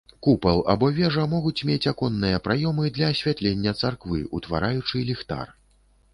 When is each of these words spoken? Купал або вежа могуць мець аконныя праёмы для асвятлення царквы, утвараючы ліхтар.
Купал 0.25 0.59
або 0.73 0.87
вежа 0.99 1.25
могуць 1.33 1.61
мець 1.71 1.89
аконныя 1.91 2.39
праёмы 2.47 2.91
для 2.97 3.11
асвятлення 3.15 3.75
царквы, 3.83 4.25
утвараючы 4.41 5.05
ліхтар. 5.13 5.47